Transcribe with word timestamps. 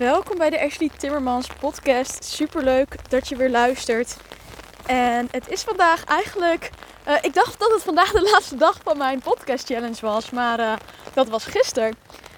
Welkom 0.00 0.38
bij 0.38 0.50
de 0.50 0.60
Ashley 0.60 0.90
Timmermans 0.96 1.46
podcast. 1.46 2.24
Superleuk 2.24 3.10
dat 3.10 3.28
je 3.28 3.36
weer 3.36 3.50
luistert. 3.50 4.16
En 4.86 5.28
het 5.30 5.48
is 5.48 5.62
vandaag 5.62 6.04
eigenlijk. 6.04 6.70
eh, 7.04 7.14
ik 7.22 7.34
dacht 7.34 7.58
dat 7.58 7.72
het 7.72 7.82
vandaag 7.82 8.12
de 8.12 8.28
laatste 8.32 8.56
dag 8.56 8.80
van 8.84 8.98
mijn 8.98 9.20
podcast 9.20 9.66
challenge 9.66 10.00
was, 10.00 10.30
maar 10.30 10.58
eh, 10.58 10.72
dat 11.14 11.28
was 11.28 11.44
gisteren. 11.44 11.96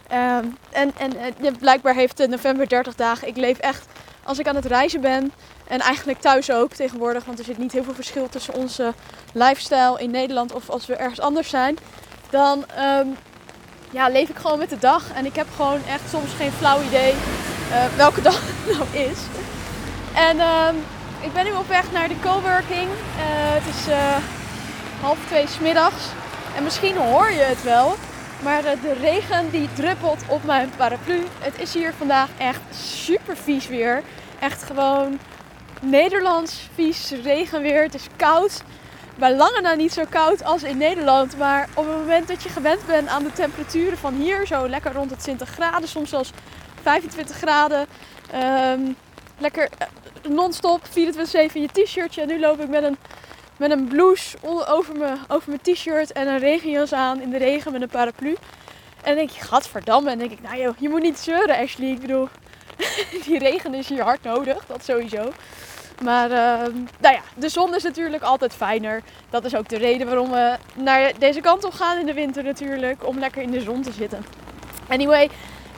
Ehm, 0.09 0.47
en 0.71 0.93
en 0.97 1.57
blijkbaar 1.59 1.95
heeft 1.95 2.29
november 2.29 2.69
30 2.69 2.95
dagen. 2.95 3.29
Ik 3.29 3.37
leef 3.37 3.59
echt 3.59 3.87
als 4.23 4.39
ik 4.39 4.49
aan 4.49 4.57
het 4.57 4.67
reizen 4.67 5.01
ben. 5.01 5.33
En 5.67 5.81
eigenlijk 5.81 6.21
thuis 6.21 6.51
ook 6.51 6.73
tegenwoordig, 6.73 7.25
want 7.25 7.39
er 7.39 7.45
zit 7.45 7.59
niet 7.59 7.73
heel 7.73 7.85
veel 7.85 7.95
verschil 7.95 8.29
tussen 8.29 8.55
onze 8.55 8.93
lifestyle 9.33 10.01
in 10.01 10.11
Nederland 10.11 10.53
of 10.53 10.71
als 10.71 10.87
we 10.87 10.95
ergens 10.95 11.21
anders 11.21 11.49
zijn. 11.49 11.79
Dan 12.31 12.65
ehm, 12.69 13.07
ja, 13.91 14.09
leef 14.09 14.29
ik 14.29 14.37
gewoon 14.37 14.59
met 14.59 14.71
de 14.71 14.79
dag. 14.79 15.13
En 15.15 15.27
ik 15.27 15.37
heb 15.37 15.47
gewoon 15.57 15.85
echt 15.85 16.11
soms 16.11 16.33
geen 16.33 16.53
flauw 16.53 16.83
idee 16.83 17.15
welke 17.97 18.23
dag 18.23 18.41
het 18.45 18.77
nou 18.77 19.05
is. 19.09 19.19
En 20.15 20.39
ehm, 20.39 20.75
ik 21.21 21.33
ben 21.33 21.45
nu 21.45 21.53
op 21.53 21.69
weg 21.69 21.93
naar 21.93 22.09
de 22.09 22.21
coworking. 22.21 22.89
Eh, 22.89 23.25
het 23.59 23.75
is 23.75 23.89
eh, 23.89 24.17
half 25.01 25.19
twee 25.27 25.47
's 25.47 25.59
middags. 25.59 26.05
En 26.57 26.63
misschien 26.63 26.97
hoor 26.97 27.31
je 27.31 27.41
het 27.41 27.63
wel. 27.63 27.95
Maar 28.43 28.65
eh, 28.65 28.83
de 28.83 28.93
regen 28.93 29.51
die 29.51 29.69
druppelt 29.75 30.25
op 30.29 30.45
mijn 30.45 30.71
paraplu. 30.77 31.23
Het 31.39 31.59
is 31.59 31.75
hier 31.75 31.93
vandaag 31.99 32.29
echt 32.39 32.61
super 32.71 33.37
vies 33.37 33.69
weer. 33.69 34.03
Echt 34.39 34.63
gewoon 34.63 35.19
Nederlands 35.81 36.69
vies 36.75 37.13
regenweer. 37.23 37.83
Het 37.83 37.95
is 37.95 38.07
koud. 38.17 38.63
Bij 39.15 39.37
lange 39.37 39.61
na 39.61 39.75
niet 39.75 39.93
zo 39.93 40.03
koud 40.09 40.45
als 40.45 40.63
in 40.63 40.77
Nederland. 40.77 41.39
Maar 41.39 41.69
op 41.75 41.87
het 41.87 41.97
moment 41.97 42.29
dat 42.29 42.43
je 42.43 42.49
gewend 42.49 42.87
bent 42.87 43.09
aan 43.09 43.23
de 43.23 43.33
temperaturen 43.33 43.99
van 43.99 44.15
hier, 44.15 44.47
zo 44.47 44.69
lekker 44.69 44.93
rond 44.93 45.09
de 45.11 45.17
20 45.17 45.49
graden, 45.49 45.89
soms 45.89 46.11
zelfs 46.11 46.33
25 46.83 47.37
graden. 47.37 47.87
ehm, 48.31 48.81
lekker 49.39 49.69
eh, 49.79 49.87
non-stop 50.31 50.81
24-7 50.85 50.91
in 51.53 51.61
je 51.61 51.69
t-shirtje. 51.73 52.21
En 52.21 52.29
nu 52.29 52.41
loop 52.41 52.61
ik 52.61 52.69
met 52.69 52.83
een, 52.83 52.97
met 53.57 53.71
een 53.71 53.89
blouse 53.89 54.37
over 54.69 54.97
mijn, 54.97 55.19
over 55.29 55.49
mijn 55.49 55.61
t-shirt 55.61 56.13
en 56.13 56.29
een 56.29 56.39
regenjas 56.39 56.93
aan 56.93 57.21
in 57.21 57.31
de 57.31 57.39
regen 57.39 57.73
met 57.73 57.83
een 57.83 57.89
paraplu. 57.89 58.37
En 59.03 59.15
denk 59.15 59.31
je, 59.31 59.41
gadverdamme. 59.41 60.11
En 60.11 60.19
denk 60.19 60.31
ik, 60.31 60.43
nou 60.43 60.57
joh, 60.61 60.75
je 60.79 60.89
moet 60.89 61.03
niet 61.03 61.19
zeuren 61.19 61.57
Ashley. 61.57 61.89
Ik 61.89 62.01
bedoel, 62.01 62.29
die 63.27 63.39
regen 63.39 63.75
is 63.75 63.89
hier 63.89 64.03
hard 64.03 64.23
nodig, 64.23 64.67
dat 64.67 64.85
sowieso. 64.85 65.33
Maar 66.03 66.31
ehm, 66.31 66.77
nou 67.01 67.15
ja, 67.15 67.21
de 67.35 67.49
zon 67.49 67.75
is 67.75 67.83
natuurlijk 67.83 68.23
altijd 68.23 68.55
fijner. 68.55 69.03
Dat 69.31 69.45
is 69.45 69.55
ook 69.55 69.69
de 69.69 69.77
reden 69.77 70.07
waarom 70.07 70.31
we 70.31 70.57
naar 70.75 71.13
deze 71.19 71.41
kant 71.41 71.65
op 71.65 71.73
gaan 71.73 71.99
in 71.99 72.07
de 72.07 72.15
winter 72.15 72.43
natuurlijk. 72.43 73.07
Om 73.07 73.19
lekker 73.19 73.43
in 73.43 73.51
de 73.51 73.61
zon 73.61 73.83
te 73.83 73.93
zitten. 73.93 74.25
Anyway, 74.89 75.31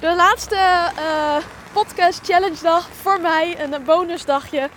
de 0.04 0.14
laatste 0.14 0.56
eh, 0.96 1.36
podcast 1.72 2.20
challenge 2.24 2.62
dag 2.62 2.88
voor 3.02 3.20
mij. 3.20 3.56
Een 3.60 3.84
bonusdagje. 3.84 4.68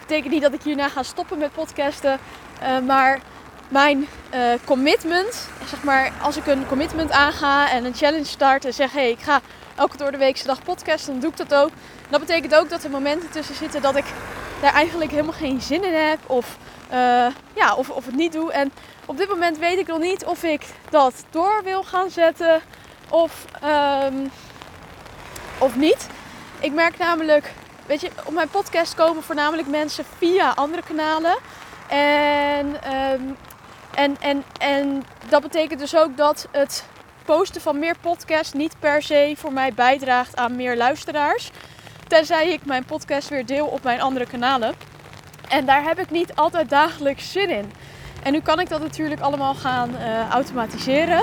Betekent 0.00 0.32
niet 0.32 0.42
dat 0.42 0.52
ik 0.52 0.62
hierna 0.62 0.88
ga 0.88 1.02
stoppen 1.02 1.38
met 1.38 1.52
podcasten. 1.52 2.18
eh, 2.60 2.78
maar 2.78 3.20
mijn 3.68 4.08
eh, 4.30 4.40
commitment, 4.64 5.48
zeg 5.66 5.82
maar, 5.82 6.12
als 6.22 6.36
ik 6.36 6.46
een 6.46 6.66
commitment 6.66 7.10
aanga 7.10 7.70
en 7.70 7.84
een 7.84 7.94
challenge 7.94 8.24
start 8.24 8.64
en 8.64 8.74
zeg: 8.74 8.92
hé, 8.92 9.00
hey, 9.00 9.10
ik 9.10 9.20
ga 9.20 9.40
elke 9.74 9.96
door 9.96 10.10
de 10.10 10.18
weekse 10.18 10.46
dag 10.46 10.62
podcasten, 10.62 11.12
dan 11.12 11.20
doe 11.20 11.30
ik 11.30 11.36
dat 11.36 11.54
ook. 11.54 11.70
Dat 12.08 12.20
betekent 12.20 12.54
ook 12.54 12.68
dat 12.68 12.84
er 12.84 12.90
momenten 12.90 13.30
tussen 13.30 13.54
zitten 13.54 13.82
dat 13.82 13.96
ik 13.96 14.06
daar 14.60 14.72
eigenlijk 14.74 15.10
helemaal 15.10 15.32
geen 15.32 15.60
zin 15.60 15.84
in 15.84 15.94
heb 15.94 16.18
of, 16.26 16.56
ja, 17.54 17.74
of, 17.76 17.90
of 17.90 18.06
het 18.06 18.14
niet 18.14 18.32
doe. 18.32 18.52
En 18.52 18.72
op 19.06 19.16
dit 19.16 19.28
moment 19.28 19.58
weet 19.58 19.78
ik 19.78 19.86
nog 19.86 19.98
niet 19.98 20.24
of 20.24 20.42
ik 20.42 20.66
dat 20.90 21.24
door 21.30 21.60
wil 21.64 21.82
gaan 21.82 22.10
zetten 22.10 22.60
of, 23.08 23.44
ehm, 23.60 24.14
of 25.62 25.76
niet. 25.76 26.06
Ik 26.60 26.72
merk 26.72 26.98
namelijk, 26.98 27.52
weet 27.86 28.00
je, 28.00 28.10
op 28.24 28.32
mijn 28.32 28.48
podcast 28.48 28.94
komen 28.94 29.22
voornamelijk 29.22 29.68
mensen 29.68 30.04
via 30.18 30.52
andere 30.54 30.82
kanalen. 30.82 31.36
En, 31.88 32.82
ehm, 32.82 33.22
en, 33.94 34.16
en, 34.20 34.44
en 34.58 35.02
dat 35.28 35.42
betekent 35.42 35.80
dus 35.80 35.96
ook 35.96 36.16
dat 36.16 36.48
het 36.50 36.84
posten 37.24 37.60
van 37.60 37.78
meer 37.78 37.96
podcasts 38.00 38.52
niet 38.52 38.74
per 38.78 39.02
se 39.02 39.34
voor 39.36 39.52
mij 39.52 39.72
bijdraagt 39.74 40.36
aan 40.36 40.56
meer 40.56 40.76
luisteraars. 40.76 41.50
Tenzij 42.08 42.52
ik 42.52 42.64
mijn 42.64 42.84
podcast 42.84 43.28
weer 43.28 43.46
deel 43.46 43.66
op 43.66 43.82
mijn 43.82 44.00
andere 44.00 44.26
kanalen. 44.26 44.74
En 45.48 45.66
daar 45.66 45.82
heb 45.82 45.98
ik 45.98 46.10
niet 46.10 46.34
altijd 46.34 46.70
dagelijks 46.70 47.32
zin 47.32 47.50
in. 47.50 47.72
En 48.22 48.32
nu 48.32 48.40
kan 48.40 48.60
ik 48.60 48.68
dat 48.68 48.80
natuurlijk 48.80 49.20
allemaal 49.20 49.54
gaan 49.54 49.96
eh, 49.96 50.30
automatiseren. 50.30 51.20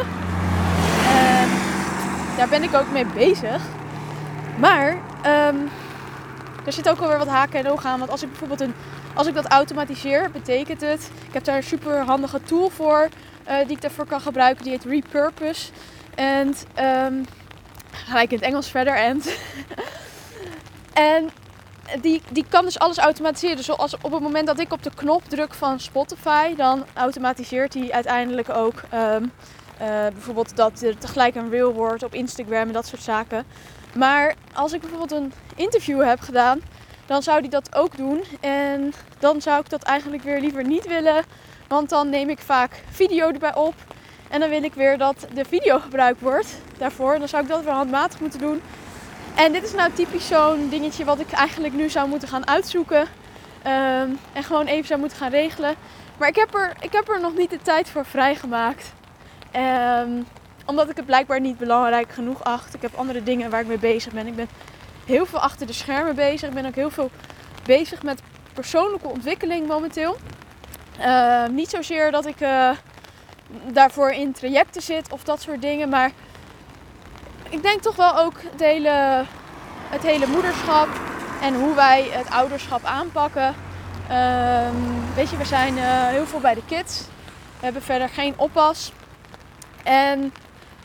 En 1.08 1.50
daar 2.38 2.50
ben 2.50 2.64
ik 2.64 2.74
ook 2.74 2.91
mee 2.91 3.06
bezig. 3.06 3.62
Maar 4.59 4.97
ehm, 5.22 5.56
er 6.66 6.74
zit 6.74 6.90
ook 6.90 7.00
alweer 7.00 7.18
wat 7.18 7.28
haken 7.28 7.59
en 7.59 7.72
ogen 7.72 7.90
aan. 7.90 8.00
Want 8.00 8.12
als 8.12 8.22
ik 8.22 8.30
bijvoorbeeld 8.30 8.62
een, 8.62 8.74
als 9.14 9.28
ik 9.28 9.34
dat 9.34 9.47
automatiseer, 9.47 10.31
betekent 10.31 10.81
het. 10.81 11.12
Ik 11.28 11.34
heb 11.34 11.44
daar 11.44 11.56
een 11.56 11.64
super 11.64 12.00
handige 12.00 12.42
tool 12.44 12.70
voor 12.70 13.09
eh, 13.44 13.58
die 13.58 13.75
ik 13.75 13.81
daarvoor 13.81 14.06
kan 14.06 14.22
gebruiken. 14.22 14.64
Die 14.64 14.74
heet 14.74 14.86
Repurpose. 14.86 15.72
En 16.16 16.56
ehm, 16.74 17.14
ga 17.92 18.22
ik 18.22 18.31
in 18.31 18.38
het 18.38 18.46
Engels 18.46 18.70
verder. 18.70 18.96
En 18.96 19.22
En 21.00 21.30
die, 22.02 22.22
die 22.31 22.46
kan 22.50 22.66
dus 22.66 22.80
alles 22.80 22.97
automatiseren. 22.97 23.56
Dus 23.56 23.70
op 23.70 24.12
het 24.12 24.22
moment 24.22 24.47
dat 24.47 24.59
ik 24.59 24.74
op 24.74 24.84
de 24.84 24.91
knop 24.96 25.24
druk 25.24 25.53
van 25.53 25.80
Spotify, 25.80 26.56
dan 26.56 26.86
automatiseert 26.94 27.74
hij 27.74 27.91
uiteindelijk 27.91 28.50
ook 28.50 28.81
ehm, 28.90 29.24
eh, 29.78 29.88
bijvoorbeeld 30.14 30.56
dat 30.56 30.81
er 30.81 30.97
tegelijk 30.97 31.36
een 31.36 31.50
reel 31.50 31.74
wordt 31.74 32.03
op 32.03 32.14
Instagram 32.14 32.68
en 32.68 32.74
dat 32.74 32.88
soort 32.88 33.02
zaken. 33.02 33.46
Maar 33.96 34.36
als 34.54 34.74
ik 34.74 34.80
bijvoorbeeld 34.82 35.12
een 35.12 35.34
interview 35.56 36.04
heb 36.04 36.20
gedaan, 36.20 36.62
dan 37.06 37.24
zou 37.24 37.42
die 37.42 37.50
dat 37.50 37.76
ook 37.76 37.98
doen. 37.98 38.24
En 38.40 38.94
dan 39.20 39.42
zou 39.42 39.60
ik 39.60 39.70
dat 39.70 39.84
eigenlijk 39.84 40.24
weer 40.24 40.40
liever 40.40 40.64
niet 40.64 40.88
willen, 40.88 41.24
want 41.68 41.90
dan 41.90 42.10
neem 42.10 42.30
ik 42.30 42.40
vaak 42.40 42.84
video 42.90 43.28
erbij 43.28 43.56
op. 43.56 43.74
En 44.30 44.40
dan 44.40 44.50
wil 44.50 44.64
ik 44.64 44.74
weer 44.74 44.98
dat 44.98 45.28
de 45.34 45.46
video 45.46 45.80
gebruikt 45.80 46.22
wordt 46.22 46.58
daarvoor. 46.78 47.20
Dan 47.20 47.28
zou 47.28 47.44
ik 47.44 47.50
dat 47.50 47.64
weer 47.64 47.74
handmatig 47.74 48.20
moeten 48.20 48.40
doen. 48.40 48.62
En 49.36 49.52
dit 49.52 49.64
is 49.64 49.74
nou 49.74 49.92
typisch 49.94 50.28
zo'n 50.28 50.70
dingetje 50.70 51.06
wat 51.06 51.20
ik 51.20 51.32
eigenlijk 51.32 51.74
nu 51.74 51.90
zou 51.90 52.10
moeten 52.10 52.28
gaan 52.28 52.48
uitzoeken. 52.48 53.08
Ehm, 53.62 54.10
en 54.34 54.44
gewoon 54.44 54.66
even 54.66 54.88
zou 54.88 55.00
moeten 55.00 55.18
gaan 55.18 55.30
regelen. 55.30 55.76
Maar 56.18 56.28
ik 56.28 56.36
heb 56.36 56.56
er, 56.56 56.74
ik 56.80 56.92
heb 56.92 57.10
er 57.10 57.22
nog 57.22 57.36
niet 57.38 57.50
de 57.50 57.62
tijd 57.62 57.90
voor 57.90 58.06
vrijgemaakt. 58.06 58.94
Ehm, 59.52 60.10
omdat 60.69 60.90
ik 60.90 60.96
het 60.96 61.06
blijkbaar 61.06 61.40
niet 61.40 61.57
belangrijk 61.57 62.12
genoeg 62.12 62.44
acht. 62.44 62.74
Ik 62.74 62.81
heb 62.81 62.96
andere 62.96 63.24
dingen 63.24 63.50
waar 63.50 63.62
ik 63.62 63.68
mee 63.68 63.78
bezig 63.78 64.13
ben. 64.13 64.28
Ik 64.28 64.35
ben 64.35 64.50
heel 65.06 65.25
veel 65.25 65.40
achter 65.40 65.68
de 65.68 65.74
schermen 65.74 66.16
bezig. 66.16 66.50
Ik 66.50 66.56
ben 66.56 66.66
ook 66.66 66.75
heel 66.75 66.90
veel 66.90 67.12
bezig 67.63 68.03
met 68.03 68.22
persoonlijke 68.53 69.08
ontwikkeling 69.08 69.68
momenteel. 69.68 70.18
Ehm, 71.00 71.53
niet 71.53 71.69
zozeer 71.69 72.12
dat 72.12 72.25
ik 72.25 72.41
eh, 72.41 72.69
daarvoor 73.72 74.12
in 74.12 74.31
trajecten 74.31 74.81
zit 74.81 75.12
of 75.12 75.24
dat 75.24 75.41
soort 75.41 75.62
dingen. 75.62 75.90
Maar 75.90 76.12
ik 77.50 77.62
denk 77.62 77.81
toch 77.81 77.96
wel 77.96 78.18
ook 78.18 78.41
het 78.52 78.59
hele, 78.59 79.24
het 79.90 80.03
hele 80.03 80.28
moederschap 80.28 80.88
en 81.41 81.56
hoe 81.56 81.75
wij 81.75 82.08
het 82.12 82.29
ouderschap 82.29 82.84
aanpakken. 82.84 83.56
Ehm, 84.09 84.75
weet 85.16 85.29
je, 85.29 85.38
we 85.38 85.46
zijn 85.46 85.78
eh, 85.78 86.08
heel 86.08 86.25
veel 86.25 86.40
bij 86.40 86.53
de 86.53 86.66
kids. 86.66 87.00
We 87.59 87.66
hebben 87.66 87.81
verder 87.81 88.09
geen 88.09 88.34
oppas. 88.38 88.91
En 89.84 90.34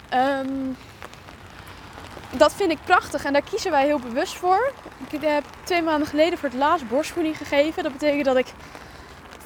ehm, 0.08 0.72
dat 2.30 2.54
vind 2.54 2.70
ik 2.70 2.78
prachtig 2.84 3.24
en 3.24 3.32
daar 3.32 3.42
kiezen 3.50 3.70
wij 3.70 3.84
heel 3.84 3.98
bewust 3.98 4.34
voor. 4.36 4.72
Ik 5.10 5.20
heb 5.20 5.44
twee 5.64 5.82
maanden 5.82 6.08
geleden 6.08 6.38
voor 6.38 6.48
het 6.48 6.58
laatst 6.58 6.88
borstvoeding 6.88 7.36
gegeven. 7.36 7.82
Dat 7.82 7.92
betekent 7.92 8.24
dat 8.24 8.36
ik 8.36 8.46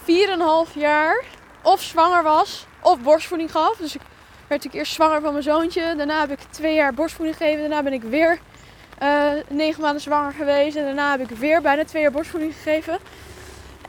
4,5 0.04 0.74
jaar 0.74 1.24
of 1.62 1.82
zwanger 1.82 2.22
was 2.22 2.66
of 2.80 3.00
borstvoeding 3.00 3.50
gaf. 3.50 3.76
Dus 3.76 3.94
ik 3.94 4.00
werd 4.00 4.48
natuurlijk 4.48 4.74
eerst 4.74 4.92
zwanger 4.92 5.20
van 5.20 5.32
mijn 5.32 5.44
zoontje. 5.44 5.94
Daarna 5.96 6.20
heb 6.20 6.30
ik 6.30 6.38
twee 6.50 6.74
jaar 6.74 6.94
borstvoeding 6.94 7.36
gegeven. 7.36 7.60
Daarna 7.60 7.82
ben 7.82 7.92
ik 7.92 8.02
weer 8.02 8.38
eh, 8.98 9.30
negen 9.48 9.82
maanden 9.82 10.02
zwanger 10.02 10.32
geweest. 10.32 10.76
En 10.76 10.84
daarna 10.84 11.10
heb 11.10 11.30
ik 11.30 11.36
weer 11.36 11.62
bijna 11.62 11.84
twee 11.84 12.02
jaar 12.02 12.10
borstvoeding 12.10 12.54
gegeven. 12.54 12.98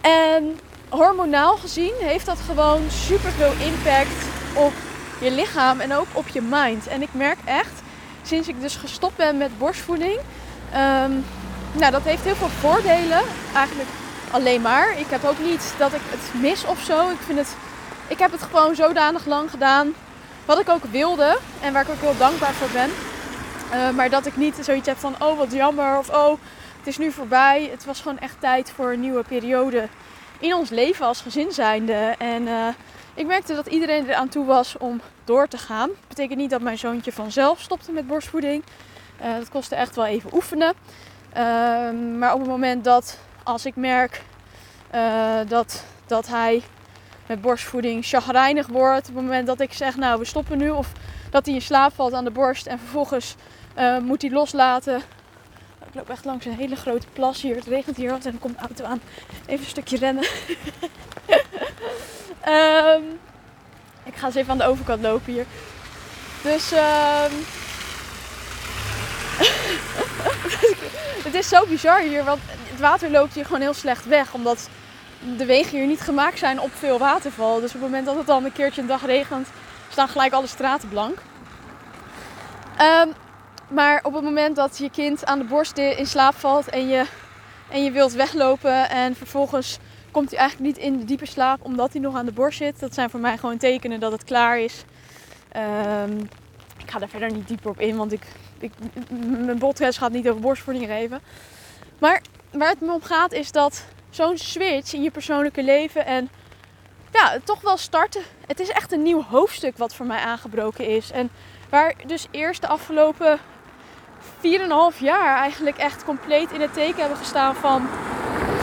En 0.01 0.59
hormonaal 0.89 1.57
gezien 1.57 1.93
heeft 1.99 2.25
dat 2.25 2.39
gewoon 2.39 2.89
super 2.89 3.31
veel 3.31 3.51
impact 3.51 4.25
op 4.55 4.73
je 5.19 5.31
lichaam 5.31 5.79
en 5.79 5.93
ook 5.93 6.07
op 6.11 6.27
je 6.27 6.41
mind. 6.41 6.87
En 6.87 7.01
ik 7.01 7.09
merk 7.11 7.37
echt, 7.45 7.81
sinds 8.23 8.47
ik 8.47 8.61
dus 8.61 8.75
gestopt 8.75 9.15
ben 9.15 9.37
met 9.37 9.57
borstvoeding, 9.57 10.19
ehm, 10.71 11.11
nou 11.71 11.91
dat 11.91 12.01
heeft 12.03 12.23
heel 12.23 12.35
veel 12.35 12.49
voordelen. 12.49 13.21
Eigenlijk 13.53 13.89
alleen 14.31 14.61
maar. 14.61 14.99
Ik 14.99 15.07
heb 15.09 15.23
ook 15.23 15.39
niet 15.39 15.73
dat 15.77 15.93
ik 15.93 16.01
het 16.09 16.41
mis 16.41 16.65
of 16.65 16.81
zo. 16.81 17.09
Ik 17.09 17.19
vind 17.25 17.37
het, 17.37 17.55
ik 18.07 18.19
heb 18.19 18.31
het 18.31 18.41
gewoon 18.41 18.75
zodanig 18.75 19.25
lang 19.25 19.49
gedaan 19.49 19.93
wat 20.45 20.59
ik 20.59 20.69
ook 20.69 20.83
wilde 20.83 21.37
en 21.61 21.73
waar 21.73 21.81
ik 21.81 21.89
ook 21.89 22.01
heel 22.01 22.17
dankbaar 22.17 22.53
voor 22.53 22.69
ben. 22.73 22.89
Uh, 23.73 23.89
maar 23.89 24.09
dat 24.09 24.25
ik 24.25 24.37
niet 24.37 24.55
zoiets 24.61 24.87
heb 24.87 24.97
van, 24.97 25.15
oh 25.19 25.37
wat 25.37 25.51
jammer 25.51 25.97
of 25.97 26.09
oh 26.09 26.39
het 26.77 26.87
is 26.87 26.97
nu 26.97 27.11
voorbij. 27.11 27.67
Het 27.71 27.85
was 27.85 28.01
gewoon 28.01 28.19
echt 28.19 28.35
tijd 28.39 28.71
voor 28.75 28.91
een 28.91 28.99
nieuwe 28.99 29.23
periode 29.23 29.87
in 30.39 30.53
ons 30.53 30.69
leven 30.69 31.05
als 31.05 31.21
gezin 31.21 31.51
zijnde. 31.51 32.15
En 32.17 32.41
uh, 32.41 32.67
ik 33.19 33.27
merkte 33.27 33.53
dat 33.53 33.67
iedereen 33.67 34.09
er 34.09 34.15
aan 34.15 34.29
toe 34.29 34.45
was 34.45 34.77
om 34.77 35.01
door 35.23 35.47
te 35.47 35.57
gaan. 35.57 35.87
Dat 35.87 36.07
betekent 36.07 36.39
niet 36.39 36.49
dat 36.49 36.61
mijn 36.61 36.77
zoontje 36.77 37.11
vanzelf 37.11 37.61
stopte 37.61 37.91
met 37.91 38.07
borstvoeding. 38.07 38.63
Uh, 39.21 39.33
dat 39.33 39.49
kostte 39.49 39.75
echt 39.75 39.95
wel 39.95 40.05
even 40.05 40.33
oefenen. 40.33 40.73
Ehm, 41.33 42.17
maar 42.17 42.33
op 42.33 42.39
het 42.39 42.49
moment 42.49 42.83
dat, 42.83 43.19
als 43.43 43.65
ik 43.65 43.75
merk 43.75 44.21
dat, 45.47 45.83
dat 46.07 46.27
hij 46.27 46.61
met 47.27 47.41
borstvoeding 47.41 48.05
chagrijnig 48.05 48.67
wordt, 48.67 49.09
op 49.09 49.15
het 49.15 49.23
moment 49.23 49.47
dat 49.47 49.59
ik 49.59 49.73
zeg, 49.73 49.95
nou 49.95 50.19
we 50.19 50.25
stoppen 50.25 50.57
nu, 50.57 50.69
of 50.69 50.91
dat 51.29 51.45
hij 51.45 51.55
in 51.55 51.61
slaap 51.61 51.93
valt 51.93 52.13
aan 52.13 52.23
de 52.23 52.31
borst 52.31 52.67
en 52.67 52.79
vervolgens 52.79 53.35
moet 54.01 54.21
hij 54.21 54.31
loslaten, 54.31 55.01
ik 55.87 55.95
loop 55.95 56.09
echt 56.09 56.25
langs 56.25 56.45
een 56.45 56.55
hele 56.55 56.75
grote 56.75 57.07
plas 57.13 57.41
hier. 57.41 57.55
Het 57.55 57.65
regent 57.65 57.97
hier 57.97 58.11
en 58.11 58.19
dan 58.21 58.39
komt 58.39 58.55
de 58.55 58.65
auto 58.65 58.83
aan. 58.83 59.01
Even 59.45 59.63
een 59.63 59.69
stukje 59.69 59.97
rennen. 59.97 60.23
um, 62.49 63.19
ik 64.03 64.15
ga 64.15 64.25
eens 64.25 64.35
even 64.35 64.51
aan 64.51 64.57
de 64.57 64.65
overkant 64.65 65.01
lopen 65.01 65.33
hier. 65.33 65.45
Dus 66.41 66.71
um, 66.71 67.45
het 71.27 71.33
is 71.33 71.47
zo 71.47 71.65
bizar 71.65 71.99
hier, 71.99 72.23
want 72.23 72.39
het 72.47 72.79
water 72.79 73.11
loopt 73.11 73.33
hier 73.33 73.45
gewoon 73.45 73.61
heel 73.61 73.73
slecht 73.73 74.05
weg. 74.05 74.33
Omdat 74.33 74.69
de 75.37 75.45
wegen 75.45 75.77
hier 75.77 75.87
niet 75.87 76.01
gemaakt 76.01 76.39
zijn 76.39 76.59
op 76.59 76.71
veel 76.73 76.97
waterval. 76.97 77.59
Dus 77.59 77.73
op 77.75 77.81
het 77.81 77.81
moment 77.81 78.05
dat 78.05 78.15
het 78.15 78.27
dan 78.27 78.45
een 78.45 78.51
keertje 78.51 78.81
een 78.81 78.87
dag 78.87 79.05
regent, 79.05 79.47
staan 79.89 80.07
gelijk 80.07 80.33
alle 80.33 80.47
straten 80.47 80.89
blank. 80.89 81.17
Um, 82.81 83.13
maar 83.69 83.99
op 84.03 84.13
het 84.13 84.23
moment 84.23 84.55
dat 84.55 84.77
je 84.77 84.89
kind 84.89 85.25
aan 85.25 85.39
de 85.39 85.45
borst 85.45 85.77
in 85.77 86.05
slaap 86.07 86.35
valt 86.35 86.69
en 86.69 86.87
je, 86.87 87.05
en 87.69 87.83
je 87.83 87.91
wilt 87.91 88.13
weglopen 88.13 88.89
en 88.89 89.15
vervolgens 89.15 89.79
komt 90.11 90.29
hij 90.29 90.39
eigenlijk 90.39 90.69
niet 90.75 90.85
in 90.85 90.97
de 90.97 91.05
diepe 91.05 91.25
slaap 91.25 91.63
omdat 91.63 91.91
hij 91.91 92.01
nog 92.01 92.15
aan 92.15 92.25
de 92.25 92.31
borst 92.31 92.57
zit. 92.57 92.79
Dat 92.79 92.93
zijn 92.93 93.09
voor 93.09 93.19
mij 93.19 93.37
gewoon 93.37 93.57
tekenen 93.57 93.99
dat 93.99 94.11
het 94.11 94.23
klaar 94.23 94.59
is. 94.59 94.83
Um, 96.05 96.29
ik 96.77 96.91
ga 96.91 96.99
daar 96.99 97.09
verder 97.09 97.31
niet 97.31 97.47
dieper 97.47 97.69
op 97.69 97.79
in, 97.79 97.97
want 97.97 98.11
ik, 98.11 98.21
ik, 98.59 98.71
mijn 99.45 99.57
podcast 99.57 99.97
gaat 99.97 100.11
niet 100.11 100.29
over 100.29 100.41
borstvoeding 100.41 100.85
geven. 100.85 101.21
Maar 101.99 102.21
waar 102.51 102.69
het 102.69 102.81
me 102.81 102.93
om 102.93 103.01
gaat 103.01 103.31
is 103.31 103.51
dat 103.51 103.85
zo'n 104.09 104.37
switch 104.37 104.93
in 104.93 105.03
je 105.03 105.11
persoonlijke 105.11 105.63
leven 105.63 106.05
en 106.05 106.29
ja, 107.11 107.37
toch 107.43 107.61
wel 107.61 107.77
starten. 107.77 108.21
Het 108.47 108.59
is 108.59 108.69
echt 108.69 108.91
een 108.91 109.01
nieuw 109.01 109.23
hoofdstuk 109.23 109.77
wat 109.77 109.95
voor 109.95 110.05
mij 110.05 110.19
aangebroken 110.19 110.87
is. 110.87 111.11
En 111.11 111.29
waar 111.69 111.93
dus 112.05 112.27
eerst 112.31 112.61
de 112.61 112.67
afgelopen 112.67 113.39
4,5 114.93 114.99
jaar 114.99 115.37
eigenlijk 115.37 115.77
echt 115.77 116.03
compleet 116.03 116.51
in 116.51 116.61
het 116.61 116.73
teken 116.73 116.99
hebben 116.99 117.17
gestaan 117.17 117.55
van, 117.55 117.87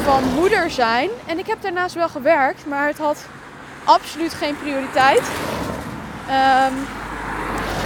van 0.07 0.35
moeder 0.35 0.71
zijn. 0.71 1.11
En 1.27 1.39
ik 1.39 1.47
heb 1.47 1.63
daarnaast 1.63 1.95
wel 1.95 2.09
gewerkt, 2.09 2.67
maar 2.67 2.87
het 2.87 2.99
had 2.99 3.27
absoluut 3.85 4.35
geen 4.35 4.59
prioriteit. 4.59 5.19
Um, 5.19 6.87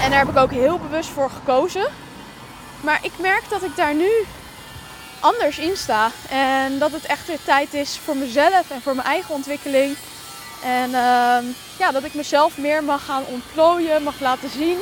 en 0.03 0.11
daar 0.11 0.19
heb 0.19 0.29
ik 0.29 0.37
ook 0.37 0.51
heel 0.51 0.79
bewust 0.79 1.09
voor 1.09 1.31
gekozen. 1.31 1.87
Maar 2.81 2.99
ik 3.03 3.13
merk 3.19 3.43
dat 3.49 3.63
ik 3.63 3.77
daar 3.77 3.95
nu 3.95 4.11
anders 5.21 5.59
in 5.59 5.77
sta. 5.77 6.11
En 6.31 6.79
dat 6.79 6.93
het 6.93 7.07
echt 7.07 7.27
weer 7.27 7.43
tijd 7.45 7.75
is 7.75 8.01
voor 8.05 8.17
mezelf 8.17 8.71
en 8.71 8.83
voor 8.83 8.95
mijn 8.95 9.07
eigen 9.07 9.35
ontwikkeling. 9.35 9.97
En 10.65 10.91
uh, 10.91 11.39
ja, 11.79 11.91
dat 11.93 12.05
ik 12.05 12.15
mezelf 12.15 12.59
meer 12.59 12.85
mag 12.85 13.05
gaan 13.05 13.25
ontplooien, 13.27 14.03
mag 14.03 14.21
laten 14.21 14.51
zien. 14.51 14.79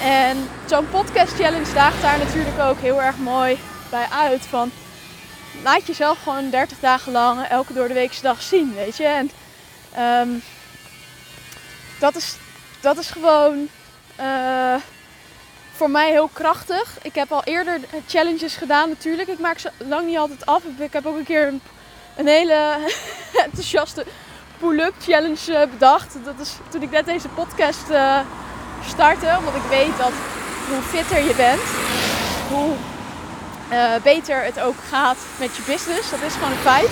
En 0.00 0.48
zo'n 0.66 0.88
podcast 0.90 1.34
challenge 1.34 1.72
daagt 1.74 2.02
daar 2.02 2.18
natuurlijk 2.18 2.60
ook 2.60 2.78
heel 2.78 3.02
erg 3.02 3.16
mooi 3.16 3.58
bij 3.90 4.06
uit. 4.10 4.46
Van 4.46 4.70
laat 5.62 5.86
jezelf 5.86 6.22
gewoon 6.22 6.50
30 6.50 6.78
dagen 6.78 7.12
lang 7.12 7.42
elke 7.42 7.72
door 7.72 7.88
de 7.88 7.94
weekse 7.94 8.22
dag 8.22 8.42
zien, 8.42 8.74
weet 8.74 8.96
je. 8.96 9.04
En 9.04 9.30
um, 10.28 10.42
dat, 11.98 12.16
is, 12.16 12.36
dat 12.80 12.98
is 12.98 13.10
gewoon 13.10 13.68
uh, 14.20 14.74
voor 15.72 15.90
mij 15.90 16.10
heel 16.10 16.30
krachtig. 16.32 16.98
Ik 17.02 17.14
heb 17.14 17.32
al 17.32 17.44
eerder 17.44 17.80
challenges 18.06 18.56
gedaan 18.56 18.88
natuurlijk. 18.88 19.28
Ik 19.28 19.38
maak 19.38 19.58
ze 19.58 19.70
lang 19.76 20.06
niet 20.06 20.18
altijd 20.18 20.46
af. 20.46 20.62
Ik 20.78 20.92
heb 20.92 21.06
ook 21.06 21.16
een 21.16 21.24
keer 21.24 21.52
een, 22.16 22.26
hele 22.26 22.76
enthousiaste 23.44 24.06
pull-up 24.58 24.94
challenge 25.00 25.56
eh, 25.56 25.70
bedacht. 25.70 26.16
Dat 26.24 26.40
is 26.40 26.56
toen 26.68 26.82
ik 26.82 26.90
net 26.90 27.04
deze 27.04 27.28
podcast... 27.28 27.90
Uh, 27.90 28.20
starten. 28.88 29.38
Omdat 29.38 29.54
ik 29.54 29.68
weet 29.68 29.98
dat 29.98 30.12
hoe 30.68 30.82
fitter 30.82 31.24
je 31.24 31.34
bent, 31.34 31.60
hoe 32.48 32.74
uh, 33.72 33.94
beter 34.02 34.44
het 34.44 34.60
ook 34.60 34.76
gaat 34.88 35.18
met 35.38 35.56
je 35.56 35.62
business. 35.66 36.10
Dat 36.10 36.22
is 36.22 36.34
gewoon 36.34 36.50
een 36.50 36.56
feit. 36.56 36.90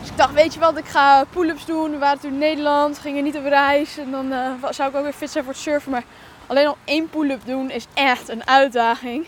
Dus 0.00 0.10
ik 0.10 0.16
dacht, 0.16 0.32
weet 0.32 0.54
je 0.54 0.60
wat, 0.60 0.76
ik 0.76 0.86
ga 0.86 1.24
pull-ups 1.24 1.64
doen. 1.64 1.90
We 1.90 1.98
waren 1.98 2.20
toen 2.20 2.32
in 2.32 2.38
Nederland, 2.38 2.98
gingen 2.98 3.24
niet 3.24 3.36
op 3.36 3.44
reis. 3.44 3.98
En 3.98 4.10
dan 4.10 4.32
uh, 4.32 4.50
zou 4.70 4.90
ik 4.90 4.96
ook 4.96 5.02
weer 5.02 5.12
fit 5.12 5.30
zijn 5.30 5.44
voor 5.44 5.52
het 5.52 5.62
surfen. 5.62 5.90
Maar 5.90 6.04
alleen 6.46 6.66
al 6.66 6.76
één 6.84 7.08
pull-up 7.08 7.40
doen 7.44 7.70
is 7.70 7.86
echt 7.94 8.28
een 8.28 8.46
uitdaging. 8.46 9.26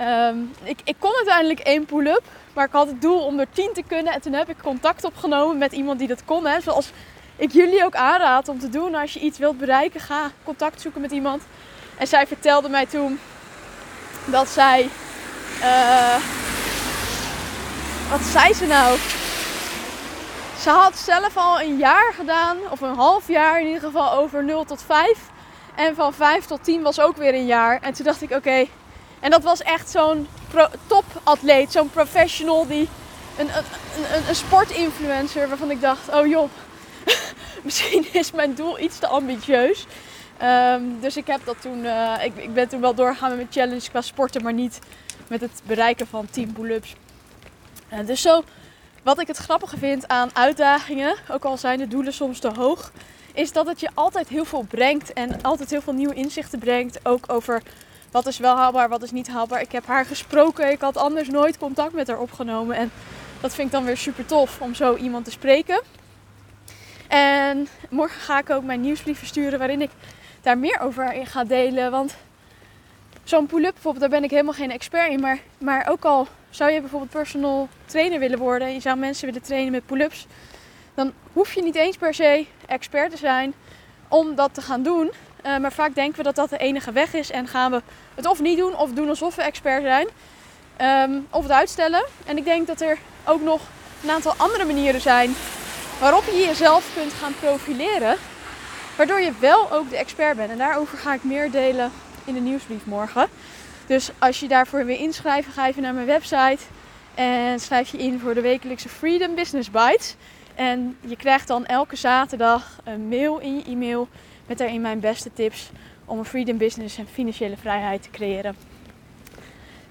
Um, 0.00 0.52
ik, 0.62 0.78
ik 0.84 0.96
kon 0.98 1.14
uiteindelijk 1.16 1.60
één 1.60 1.84
pull-up. 1.84 2.22
Maar 2.52 2.66
ik 2.66 2.72
had 2.72 2.86
het 2.86 3.02
doel 3.02 3.18
om 3.18 3.38
er 3.38 3.46
tien 3.52 3.70
te 3.74 3.82
kunnen. 3.86 4.12
En 4.12 4.20
toen 4.20 4.32
heb 4.32 4.48
ik 4.48 4.56
contact 4.62 5.04
opgenomen 5.04 5.58
met 5.58 5.72
iemand 5.72 5.98
die 5.98 6.08
dat 6.08 6.24
kon. 6.24 6.46
Hè. 6.46 6.60
Zoals 6.60 6.90
ik 7.36 7.52
jullie 7.52 7.84
ook 7.84 7.94
aanraad 7.94 8.48
om 8.48 8.58
te 8.58 8.68
doen 8.68 8.94
als 8.94 9.12
je 9.12 9.20
iets 9.20 9.38
wilt 9.38 9.58
bereiken. 9.58 10.00
Ga 10.00 10.30
contact 10.44 10.80
zoeken 10.80 11.00
met 11.00 11.10
iemand. 11.10 11.42
En 11.98 12.06
zij 12.06 12.26
vertelde 12.26 12.68
mij 12.68 12.86
toen 12.86 13.18
dat 14.24 14.48
zij. 14.48 14.88
Uh, 15.60 16.16
wat 18.10 18.20
zei 18.20 18.54
ze 18.54 18.66
nou? 18.66 18.98
Ze 20.60 20.70
had 20.70 20.98
zelf 20.98 21.36
al 21.36 21.60
een 21.60 21.76
jaar 21.76 22.12
gedaan, 22.14 22.56
of 22.70 22.80
een 22.80 22.94
half 22.94 23.28
jaar 23.28 23.60
in 23.60 23.66
ieder 23.66 23.82
geval, 23.82 24.12
over 24.12 24.44
0 24.44 24.64
tot 24.64 24.82
5. 24.82 25.18
En 25.74 25.94
van 25.94 26.14
5 26.14 26.44
tot 26.44 26.64
10 26.64 26.82
was 26.82 27.00
ook 27.00 27.16
weer 27.16 27.34
een 27.34 27.46
jaar. 27.46 27.80
En 27.80 27.92
toen 27.92 28.04
dacht 28.04 28.22
ik, 28.22 28.30
oké. 28.30 28.66
En 29.20 29.30
dat 29.30 29.42
was 29.42 29.62
echt 29.62 29.90
zo'n 29.90 30.28
topatleet, 30.86 31.72
zo'n 31.72 31.90
professional, 31.90 32.66
die, 32.66 32.88
een, 33.38 33.48
een, 33.48 34.28
een, 34.28 34.34
sportinfluencer, 34.34 35.48
waarvan 35.48 35.70
ik 35.70 35.80
dacht, 35.80 36.14
oh 36.14 36.26
joh, 36.26 36.50
misschien 37.64 38.06
is 38.12 38.30
mijn 38.30 38.54
doel 38.54 38.80
iets 38.80 38.98
te 38.98 39.06
ambitieus. 39.06 39.86
Ehm, 40.38 40.82
dus 41.00 41.16
ik 41.16 41.26
heb 41.26 41.40
dat 41.44 41.60
toen, 41.60 41.84
uh, 41.84 42.12
ik, 42.22 42.36
ik, 42.36 42.54
ben 42.54 42.68
toen 42.68 42.80
wel 42.80 42.94
doorgegaan 42.94 43.28
met 43.28 43.38
mijn 43.38 43.52
challenge 43.52 43.90
qua 43.90 44.00
sporten, 44.00 44.42
maar 44.42 44.52
niet 44.52 44.78
met 45.28 45.40
het 45.40 45.62
bereiken 45.66 46.06
van 46.06 46.26
10 46.30 46.52
pull-ups. 46.52 46.94
Uh, 47.92 48.06
dus 48.06 48.22
zo, 48.22 48.44
wat 49.02 49.20
ik 49.20 49.26
het 49.26 49.36
grappige 49.36 49.78
vind 49.78 50.08
aan 50.08 50.30
uitdagingen, 50.32 51.16
ook 51.30 51.44
al 51.44 51.56
zijn 51.56 51.78
de 51.78 51.88
doelen 51.88 52.12
soms 52.12 52.38
te 52.38 52.50
hoog, 52.56 52.92
is 53.34 53.52
dat 53.52 53.66
het 53.66 53.80
je 53.80 53.88
altijd 53.94 54.28
heel 54.28 54.44
veel 54.44 54.62
brengt 54.68 55.12
en 55.12 55.42
altijd 55.42 55.70
heel 55.70 55.80
veel 55.80 55.92
nieuwe 55.92 56.14
inzichten 56.14 56.58
brengt. 56.58 56.98
Ook 57.02 57.24
over 57.32 57.62
wat 58.10 58.26
is 58.26 58.38
wel 58.38 58.56
haalbaar, 58.56 58.88
wat 58.88 59.02
is 59.02 59.10
niet 59.10 59.28
haalbaar. 59.28 59.60
Ik 59.60 59.72
heb 59.72 59.86
haar 59.86 60.04
gesproken, 60.04 60.70
ik 60.70 60.80
had 60.80 60.96
anders 60.96 61.28
nooit 61.28 61.58
contact 61.58 61.92
met 61.92 62.06
haar 62.06 62.18
opgenomen. 62.18 62.76
En 62.76 62.90
dat 63.40 63.54
vind 63.54 63.66
ik 63.66 63.72
dan 63.72 63.84
weer 63.84 63.96
super 63.96 64.26
tof 64.26 64.60
om 64.60 64.74
zo 64.74 64.96
iemand 64.96 65.24
te 65.24 65.30
spreken. 65.30 65.82
En 67.08 67.68
morgen 67.90 68.20
ga 68.20 68.38
ik 68.38 68.50
ook 68.50 68.64
mijn 68.64 68.80
nieuwsbrief 68.80 69.18
versturen 69.18 69.58
waarin 69.58 69.82
ik 69.82 69.90
daar 70.42 70.58
meer 70.58 70.80
over 70.80 71.12
in 71.12 71.26
ga 71.26 71.44
delen. 71.44 71.90
Want 71.90 72.14
zo'n 73.28 73.46
pull-up 73.46 73.72
bijvoorbeeld, 73.72 74.00
daar 74.10 74.20
ben 74.20 74.24
ik 74.24 74.30
helemaal 74.30 74.52
geen 74.52 74.70
expert 74.70 75.10
in. 75.10 75.20
Maar, 75.20 75.38
maar 75.58 75.88
ook 75.90 76.04
al 76.04 76.26
zou 76.50 76.70
je 76.70 76.80
bijvoorbeeld 76.80 77.10
personal 77.10 77.68
trainer 77.84 78.18
willen 78.18 78.38
worden 78.38 78.68
en 78.68 78.74
je 78.74 78.80
zou 78.80 78.96
mensen 78.96 79.26
willen 79.26 79.42
trainen 79.42 79.72
met 79.72 79.86
pull-ups, 79.86 80.26
dan 80.94 81.12
hoef 81.32 81.52
je 81.52 81.62
niet 81.62 81.74
eens 81.74 81.96
per 81.96 82.14
se 82.14 82.46
expert 82.66 83.10
te 83.10 83.16
zijn 83.16 83.54
om 84.08 84.34
dat 84.34 84.54
te 84.54 84.60
gaan 84.60 84.82
doen. 84.82 85.10
Uh, 85.46 85.58
maar 85.58 85.72
vaak 85.72 85.94
denken 85.94 86.16
we 86.16 86.22
dat 86.22 86.34
dat 86.34 86.50
de 86.50 86.58
enige 86.58 86.92
weg 86.92 87.14
is 87.14 87.30
en 87.30 87.46
gaan 87.46 87.70
we 87.70 87.82
het 88.14 88.26
of 88.26 88.40
niet 88.40 88.58
doen 88.58 88.76
of 88.76 88.92
doen 88.92 89.08
alsof 89.08 89.34
we 89.34 89.42
expert 89.42 89.82
zijn. 89.82 90.08
Um, 91.10 91.26
of 91.30 91.42
het 91.42 91.52
uitstellen. 91.52 92.04
En 92.26 92.36
ik 92.36 92.44
denk 92.44 92.66
dat 92.66 92.80
er 92.80 92.98
ook 93.24 93.40
nog 93.40 93.60
een 94.02 94.10
aantal 94.10 94.34
andere 94.36 94.64
manieren 94.64 95.00
zijn 95.00 95.34
waarop 96.00 96.24
je 96.24 96.46
jezelf 96.46 96.90
kunt 96.94 97.12
gaan 97.12 97.34
profileren. 97.40 98.16
Waardoor 98.96 99.20
je 99.20 99.32
wel 99.40 99.72
ook 99.72 99.90
de 99.90 99.96
expert 99.96 100.36
bent. 100.36 100.50
En 100.50 100.58
daarover 100.58 100.98
ga 100.98 101.14
ik 101.14 101.24
meer 101.24 101.50
delen 101.50 101.92
in 102.26 102.34
de 102.34 102.40
nieuwsbrief 102.40 102.86
morgen. 102.86 103.28
Dus 103.86 104.10
als 104.18 104.40
je 104.40 104.48
daarvoor 104.48 104.84
wil 104.84 104.96
inschrijven, 104.96 105.52
ga 105.52 105.66
even 105.66 105.82
naar 105.82 105.94
mijn 105.94 106.06
website. 106.06 106.58
En 107.14 107.60
schrijf 107.60 107.90
je 107.90 107.98
in 107.98 108.20
voor 108.20 108.34
de 108.34 108.40
wekelijkse 108.40 108.88
Freedom 108.88 109.34
Business 109.34 109.70
Bites. 109.70 110.14
En 110.54 110.96
je 111.00 111.16
krijgt 111.16 111.48
dan 111.48 111.66
elke 111.66 111.96
zaterdag 111.96 112.78
een 112.84 113.08
mail 113.08 113.38
in 113.38 113.56
je 113.56 113.64
e-mail 113.64 114.08
met 114.46 114.58
daarin 114.58 114.80
mijn 114.80 115.00
beste 115.00 115.32
tips 115.32 115.70
om 116.04 116.18
een 116.18 116.24
freedom 116.24 116.58
business 116.58 116.98
en 116.98 117.06
financiële 117.12 117.56
vrijheid 117.56 118.02
te 118.02 118.10
creëren. 118.10 118.56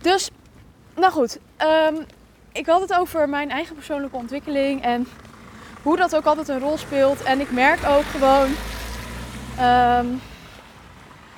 Dus, 0.02 0.30
nou 0.96 1.12
goed, 1.12 1.40
um, 1.88 2.06
ik 2.52 2.66
had 2.66 2.82
het 2.82 2.94
over 2.94 3.30
mijn 3.30 3.50
eigen 3.50 3.76
persoonlijke 3.76 4.16
ontwikkeling 4.16 4.82
en 4.82 5.08
hoe 5.82 5.98
dat 5.98 6.16
ook 6.16 6.26
altijd 6.26 6.48
een 6.48 6.60
rol 6.60 6.78
speelt. 6.78 7.24
En 7.24 7.40
ik 7.40 7.52
merk 7.52 7.86
ook 7.86 8.04
gewoon 8.04 8.50
um, 9.62 10.22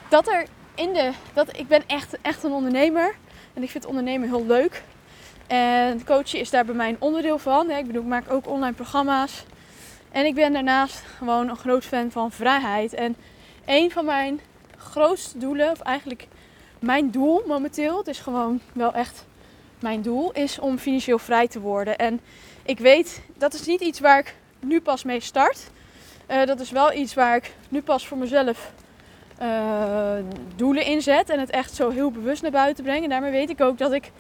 dat 0.10 0.28
er 0.28 0.46
Dat 1.34 1.58
ik 1.58 1.68
ben 1.68 1.84
echt, 1.88 2.18
echt 2.22 2.44
een 2.44 2.52
ondernemer. 2.52 3.16
En 3.54 3.64
ik 3.64 3.70
vind 3.70 3.86
ondernemen 3.86 4.28
heel 4.28 4.46
leuk. 4.46 4.84
En 5.48 6.06
coachen 6.06 6.40
is 6.40 6.50
daar 6.50 6.66
bij 6.66 6.76
mij 6.76 6.90
een 6.90 6.96
onderdeel 7.00 7.40
van. 7.40 7.72
Ik 7.72 7.88
bedoel, 7.88 8.02
ik 8.02 8.08
maak 8.08 8.32
ook 8.32 8.48
online 8.48 8.76
programma's. 8.76 9.44
En 10.12 10.26
ik 10.26 10.36
ben 10.36 10.54
daarnaast 10.54 11.04
gewoon 11.18 11.50
een 11.50 11.58
groot 11.58 11.86
fan 11.86 12.12
van 12.12 12.32
vrijheid. 12.32 12.94
En 12.94 13.16
een 13.66 13.92
van 13.92 14.06
mijn 14.06 14.40
grootste 14.78 15.38
doelen, 15.38 15.72
of 15.72 15.80
eigenlijk 15.80 16.28
mijn 16.80 17.12
doel 17.12 17.44
momenteel, 17.48 17.98
het 17.98 18.08
is 18.08 18.20
gewoon 18.20 18.62
wel 18.74 18.94
echt 18.94 19.26
mijn 19.80 20.02
doel, 20.02 20.32
is 20.32 20.60
om 20.60 20.78
financieel 20.78 21.20
vrij 21.20 21.48
te 21.48 21.60
worden. 21.60 21.98
En 21.98 22.20
ik 22.64 22.80
weet, 22.80 23.22
dat 23.38 23.54
is 23.54 23.66
niet 23.66 23.82
iets 23.82 24.00
waar 24.00 24.20
ik 24.20 24.36
nu 24.60 24.82
pas 24.82 25.04
mee 25.04 25.20
start. 25.20 25.70
Uh, 26.32 26.46
dat 26.46 26.60
is 26.60 26.72
wel 26.72 26.94
iets 26.94 27.14
waar 27.14 27.36
ik 27.36 27.54
nu 27.70 27.82
pas 27.82 28.08
voor 28.08 28.18
mezelf 28.18 28.72
doelen 30.56 30.86
in 30.86 31.02
zet. 31.02 31.30
En 31.30 31.40
het 31.40 31.50
echt 31.50 31.76
zo 31.76 31.90
heel 31.90 32.12
bewust 32.12 32.42
naar 32.42 32.52
buiten 32.52 32.84
breng. 32.84 33.04
En 33.04 33.10
daarmee 33.10 33.32
weet 33.32 33.50
ik 33.50 33.62
ook 33.62 33.78
dat 33.78 33.92
ik 33.92 34.12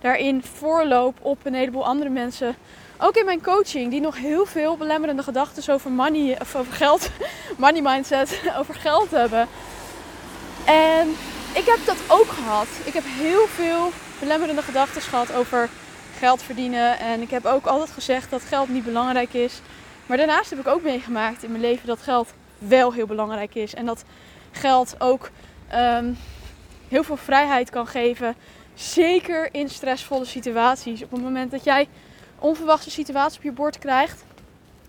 daarin 0.00 0.42
voorloop 0.42 1.18
op 1.20 1.38
een 1.42 1.54
heleboel 1.54 1.86
andere 1.86 2.10
mensen. 2.10 2.56
Ook 2.98 3.16
in 3.16 3.24
mijn 3.24 3.42
coaching, 3.42 3.90
die 3.90 4.00
nog 4.00 4.16
heel 4.16 4.46
veel 4.46 4.76
belemmerende 4.76 5.22
gedachten 5.22 5.74
over 5.74 5.90
money, 5.90 6.40
of 6.40 6.56
over 6.56 6.72
geld, 6.72 7.10
money 7.56 7.82
mindset, 7.82 8.40
over 8.58 8.74
geld 8.74 9.10
hebben. 9.10 9.48
En 10.64 11.08
ik 11.54 11.64
heb 11.66 11.78
dat 11.84 11.96
ook 12.08 12.28
gehad. 12.28 12.66
Ik 12.84 12.92
heb 12.92 13.02
heel 13.06 13.46
veel 13.46 13.90
belemmerende 14.18 14.62
gedachten 14.62 15.02
gehad 15.02 15.32
over 15.32 15.68
geld 16.18 16.42
verdienen. 16.42 16.98
En 16.98 17.20
ik 17.20 17.30
heb 17.30 17.44
ook 17.44 17.66
altijd 17.66 17.90
gezegd 17.90 18.30
dat 18.30 18.42
geld 18.42 18.68
niet 18.68 18.84
belangrijk 18.84 19.32
is. 19.32 19.60
Maar 20.06 20.16
daarnaast 20.16 20.50
heb 20.50 20.58
ik 20.58 20.66
ook 20.66 20.82
meegemaakt 20.82 21.42
in 21.42 21.50
mijn 21.50 21.62
leven 21.62 21.86
dat 21.86 22.02
geld 22.02 22.32
wel 22.58 22.92
heel 22.92 23.06
belangrijk 23.06 23.54
is. 23.54 23.74
En 23.74 23.86
dat 23.86 24.04
geld 24.56 25.00
ook 25.00 25.30
ehm, 25.68 26.12
heel 26.88 27.04
veel 27.04 27.16
vrijheid 27.16 27.70
kan 27.70 27.86
geven. 27.86 28.34
Zeker 28.74 29.48
in 29.54 29.68
stressvolle 29.68 30.24
situaties. 30.24 31.02
Op 31.02 31.10
het 31.10 31.22
moment 31.22 31.50
dat 31.50 31.64
jij 31.64 31.88
onverwachte 32.38 32.90
situaties 32.90 33.38
op 33.38 33.44
je 33.44 33.52
bord 33.52 33.78
krijgt. 33.78 34.24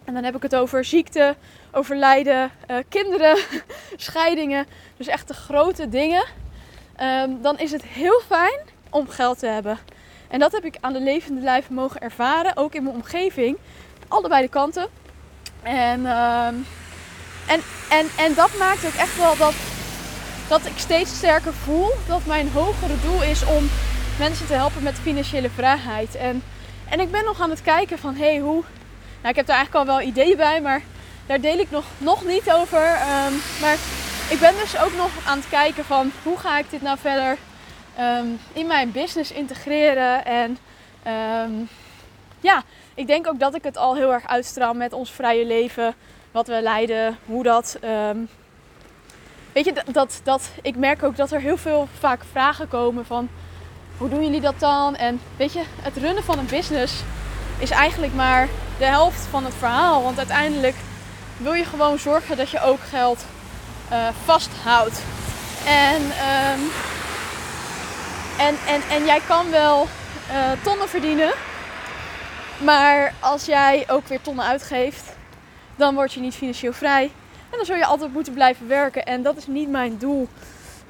En 0.03 0.13
dan 0.13 0.23
heb 0.23 0.35
ik 0.35 0.41
het 0.41 0.55
over 0.55 0.85
ziekte, 0.85 1.35
overlijden, 1.71 2.51
uh, 2.71 2.77
kinderen, 2.89 3.37
scheidingen. 3.95 4.65
Dus 4.97 5.07
echt 5.07 5.27
de 5.27 5.33
grote 5.33 5.89
dingen. 5.89 6.25
Ehm, 6.95 7.31
dan 7.41 7.59
is 7.59 7.71
het 7.71 7.83
heel 7.83 8.21
fijn 8.27 8.59
om 8.89 9.07
geld 9.09 9.39
te 9.39 9.47
hebben. 9.47 9.79
En 10.27 10.39
dat 10.39 10.51
heb 10.51 10.65
ik 10.65 10.77
aan 10.79 10.93
de 10.93 10.99
levende 10.99 11.41
lijf 11.41 11.69
mogen 11.69 12.01
ervaren. 12.01 12.57
Ook 12.57 12.73
in 12.73 12.83
mijn 12.83 12.95
omgeving. 12.95 13.57
Allebei 14.07 14.41
de 14.41 14.49
kanten. 14.49 14.87
En, 15.61 16.05
ehm, 16.05 16.55
en, 17.47 17.61
en, 17.89 18.07
en 18.17 18.33
dat 18.33 18.57
maakt 18.59 18.85
ook 18.85 18.93
echt 18.93 19.17
wel 19.17 19.37
dat, 19.37 19.53
dat 20.47 20.65
ik 20.65 20.77
steeds 20.77 21.15
sterker 21.15 21.53
voel 21.53 21.89
dat 22.07 22.25
mijn 22.25 22.49
hogere 22.49 22.99
doel 23.01 23.23
is 23.23 23.45
om 23.45 23.69
mensen 24.19 24.47
te 24.47 24.53
helpen 24.53 24.83
met 24.83 24.99
financiële 25.01 25.49
vrijheid. 25.49 26.15
En, 26.15 26.43
en 26.89 26.99
ik 26.99 27.11
ben 27.11 27.25
nog 27.25 27.41
aan 27.41 27.49
het 27.49 27.61
kijken 27.61 27.99
van 27.99 28.15
hé, 28.15 28.29
hey, 28.29 28.39
hoe. 28.39 28.63
Nou, 29.17 29.29
ik 29.29 29.35
heb 29.35 29.45
daar 29.47 29.57
eigenlijk 29.57 29.89
al 29.89 29.95
wel 29.95 30.07
ideeën 30.07 30.37
bij, 30.37 30.61
maar 30.61 30.81
daar 31.25 31.41
deel 31.41 31.59
ik 31.59 31.71
nog, 31.71 31.85
nog 31.97 32.25
niet 32.25 32.51
over. 32.51 32.83
Ehm, 32.83 33.33
maar 33.61 33.77
ik 34.29 34.39
ben 34.39 34.53
dus 34.61 34.79
ook 34.79 34.95
nog 34.95 35.09
aan 35.25 35.37
het 35.37 35.49
kijken 35.49 35.85
van 35.85 36.11
hoe 36.23 36.37
ga 36.37 36.59
ik 36.59 36.69
dit 36.69 36.81
nou 36.81 36.97
verder 37.01 37.37
Ehm, 37.97 38.27
in 38.53 38.67
mijn 38.67 38.91
business 38.91 39.31
integreren. 39.31 40.25
En 40.25 40.57
ehm, 41.03 41.51
ja, 42.39 42.63
ik 42.93 43.07
denk 43.07 43.27
ook 43.27 43.39
dat 43.39 43.55
ik 43.55 43.63
het 43.63 43.77
al 43.77 43.95
heel 43.95 44.13
erg 44.13 44.27
uitstraal 44.27 44.73
met 44.73 44.93
ons 44.93 45.11
vrije 45.11 45.45
leven. 45.45 45.95
Wat 46.37 46.47
we 46.47 46.61
leiden, 46.61 47.17
hoe 47.25 47.43
dat. 47.43 47.77
Ehm, 47.81 48.17
weet 49.53 49.65
je, 49.65 49.73
dat, 49.91 50.19
dat, 50.23 50.49
ik 50.61 50.75
merk 50.75 51.03
ook 51.03 51.15
dat 51.15 51.31
er 51.31 51.39
heel 51.39 51.57
veel 51.57 51.87
vaak 51.99 52.21
vragen 52.31 52.67
komen 52.67 53.05
van 53.05 53.29
hoe 53.97 54.09
doen 54.09 54.23
jullie 54.23 54.41
dat 54.41 54.59
dan? 54.59 54.95
En 54.95 55.21
weet 55.37 55.53
je, 55.53 55.63
het 55.81 55.97
runnen 55.97 56.23
van 56.23 56.39
een 56.39 56.45
business 56.45 56.93
is 57.57 57.69
eigenlijk 57.69 58.13
maar 58.13 58.47
de 58.77 58.85
helft 58.85 59.27
van 59.29 59.45
het 59.45 59.53
verhaal. 59.53 60.03
Want 60.03 60.17
uiteindelijk 60.17 60.75
wil 61.37 61.53
je 61.53 61.65
gewoon 61.65 61.99
zorgen 61.99 62.37
dat 62.37 62.49
je 62.49 62.61
ook 62.61 62.79
geld 62.89 63.25
uh, 63.91 64.07
vasthoudt. 64.25 65.01
En 65.65 66.01
en, 68.37 68.55
en, 68.67 68.81
en 68.89 69.05
jij 69.05 69.21
kan 69.27 69.49
wel 69.51 69.87
uh, 70.31 70.63
tonnen 70.63 70.89
verdienen. 70.89 71.31
Maar 72.57 73.13
als 73.19 73.45
jij 73.45 73.85
ook 73.87 74.07
weer 74.07 74.21
tonnen 74.21 74.45
uitgeeft, 74.45 75.16
dan 75.77 75.95
word 75.95 76.13
je 76.13 76.19
niet 76.19 76.35
financieel 76.35 76.73
vrij. 76.73 77.03
En 77.49 77.57
dan 77.57 77.65
zul 77.65 77.75
je 77.75 77.85
altijd 77.85 78.13
moeten 78.13 78.33
blijven 78.33 78.67
werken. 78.67 79.05
En 79.05 79.23
dat 79.23 79.37
is 79.37 79.47
niet 79.47 79.69
mijn 79.69 79.97
doel. 79.97 80.27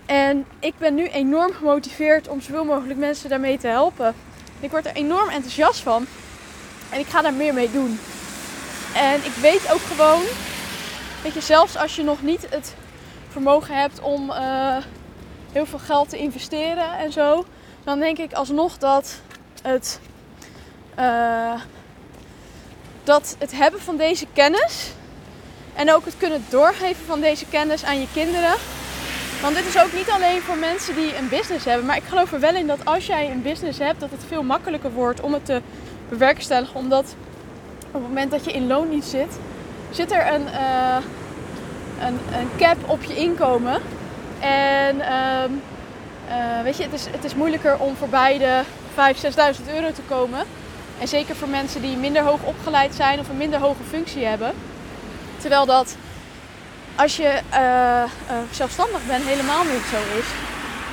En 0.06 0.46
ik 0.60 0.74
ben 0.78 0.96
nu 0.96 1.08
enorm 1.08 1.54
gemotiveerd 1.54 2.28
om 2.28 2.42
zoveel 2.42 2.66
mogelijk 2.66 3.00
mensen 3.00 3.30
daarmee 3.30 3.58
te 3.58 3.68
helpen. 3.68 4.16
Ik 4.60 4.72
word 4.72 4.86
er 4.86 4.96
enorm 4.96 5.30
enthousiast 5.30 5.80
van. 5.80 6.06
En 6.90 7.00
ik 7.00 7.08
ga 7.08 7.22
daar 7.22 7.34
meer 7.34 7.54
mee 7.54 7.72
doen. 7.72 8.00
En 8.96 9.16
ik 9.16 9.34
weet 9.42 9.72
ook 9.72 9.82
gewoon, 9.82 10.24
dat 11.24 11.34
je, 11.34 11.42
zelfs 11.42 11.78
als 11.78 11.96
je 11.96 12.04
nog 12.04 12.22
niet 12.22 12.48
het 12.50 12.76
vermogen 13.30 13.76
hebt 13.76 14.00
om 14.00 14.30
uh, 14.30 14.78
heel 15.52 15.66
veel 15.66 15.80
geld 15.80 16.10
te 16.10 16.18
investeren 16.18 16.98
en 16.98 17.12
zo, 17.12 17.46
dan 17.84 18.00
denk 18.00 18.18
ik 18.18 18.34
alsnog 18.34 18.78
dat 18.78 19.22
het, 19.62 20.00
uh, 21.00 21.62
dat 23.08 23.36
het 23.40 23.52
hebben 23.52 23.82
van 23.82 23.98
deze 23.98 24.26
kennis 24.34 24.92
en 25.74 25.94
ook 25.94 26.06
het 26.06 26.18
kunnen 26.18 26.46
doorgeven 26.50 27.06
van 27.06 27.20
deze 27.20 27.46
kennis 27.46 27.84
aan 27.84 28.00
je 28.00 28.08
kinderen. 28.14 28.54
Want 29.42 29.56
dit 29.56 29.66
is 29.66 29.82
ook 29.82 29.94
niet 29.94 30.10
alleen 30.10 30.42
voor 30.42 30.58
mensen 30.58 30.96
die 30.96 31.18
een 31.18 31.30
business 31.30 31.66
hebben, 31.66 31.86
maar 31.86 31.98
ik 31.98 32.04
geloof 32.04 32.34
er 32.34 32.40
wel 32.40 32.56
in 32.56 32.68
dat 32.68 32.86
als 32.86 33.06
jij 33.06 33.32
een 33.32 33.42
business 33.42 33.80
hebt, 33.80 34.00
dat 34.00 34.12
het 34.12 34.24
veel 34.28 34.44
makkelijker 34.44 34.92
wordt 34.92 35.22
om 35.22 35.34
het 35.34 35.46
te 35.46 35.62
bewerkstelligen. 36.10 36.76
Omdat 36.76 37.16
op 37.88 37.94
het 37.94 38.02
moment 38.02 38.32
dat 38.32 38.46
je 38.46 38.52
in 38.52 38.68
loon 38.68 38.90
niet 38.90 39.06
zit, 39.06 39.40
zit 39.92 40.12
er 40.12 40.34
een, 40.34 40.42
uh, 40.42 40.98
een, 42.00 42.20
een 42.40 42.50
cap 42.58 42.78
op 42.86 43.04
je 43.04 43.16
inkomen. 43.16 43.82
En 44.40 45.02
ehm, 45.02 45.52
uh, 46.30 46.62
weet 46.64 46.78
je, 46.78 46.84
het 46.84 46.94
is, 46.94 47.06
het 47.12 47.24
is 47.24 47.36
moeilijker 47.36 47.78
om 47.78 47.96
voorbij 47.96 48.38
de 48.38 48.62
5.000, 48.96 49.60
6.000 49.60 49.74
euro 49.74 49.92
te 49.92 50.02
komen. 50.08 50.46
En 51.00 51.08
zeker 51.08 51.36
voor 51.36 51.48
mensen 51.48 51.82
die 51.82 51.98
minder 51.98 52.24
hoog 52.24 52.44
opgeleid 52.44 52.96
zijn 52.96 53.20
of 53.20 53.30
een 53.30 53.38
minder 53.38 53.60
hoge 53.60 53.84
functie 53.90 54.26
hebben. 54.26 54.54
Terwijl 55.38 55.66
dat 55.66 55.98
als 56.96 57.18
je 57.18 57.40
uh, 57.52 57.60
uh, 57.60 58.38
zelfstandig 58.52 59.06
bent 59.08 59.24
helemaal 59.24 59.64
niet 59.64 59.84
zo 59.92 60.18
is. 60.18 60.26